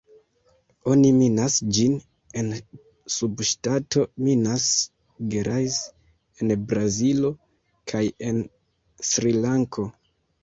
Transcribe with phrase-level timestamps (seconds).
[0.91, 1.91] Oni minas ĝin
[2.41, 2.47] en
[3.15, 4.65] subŝtato Minas
[5.35, 5.77] Gerais
[6.45, 7.31] en Brazilo
[7.93, 8.41] kaj en
[9.11, 9.87] Srilanko.